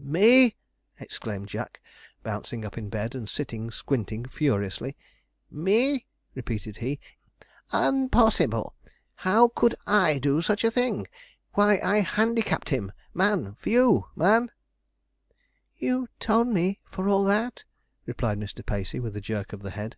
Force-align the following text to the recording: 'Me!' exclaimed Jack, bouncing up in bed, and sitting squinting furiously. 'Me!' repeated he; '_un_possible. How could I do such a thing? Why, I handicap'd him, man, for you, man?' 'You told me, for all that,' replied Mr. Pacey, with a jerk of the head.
'Me!' 0.00 0.54
exclaimed 1.00 1.48
Jack, 1.48 1.80
bouncing 2.22 2.64
up 2.64 2.78
in 2.78 2.88
bed, 2.88 3.16
and 3.16 3.28
sitting 3.28 3.68
squinting 3.68 4.26
furiously. 4.28 4.96
'Me!' 5.50 6.06
repeated 6.36 6.76
he; 6.76 7.00
'_un_possible. 7.72 8.74
How 9.16 9.48
could 9.48 9.74
I 9.88 10.20
do 10.20 10.40
such 10.40 10.62
a 10.62 10.70
thing? 10.70 11.08
Why, 11.54 11.80
I 11.82 12.02
handicap'd 12.02 12.68
him, 12.68 12.92
man, 13.12 13.56
for 13.58 13.70
you, 13.70 14.06
man?' 14.14 14.52
'You 15.76 16.08
told 16.20 16.46
me, 16.46 16.78
for 16.88 17.08
all 17.08 17.24
that,' 17.24 17.64
replied 18.06 18.38
Mr. 18.38 18.64
Pacey, 18.64 19.00
with 19.00 19.16
a 19.16 19.20
jerk 19.20 19.52
of 19.52 19.62
the 19.62 19.70
head. 19.74 19.96